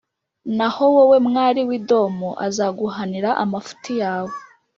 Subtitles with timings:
[0.57, 4.35] Naho wowe, mwari w’i Edomu, azaguhanira amafuti yawe,